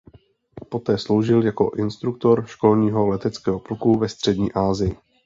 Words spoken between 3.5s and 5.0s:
pluku ve střední Asii.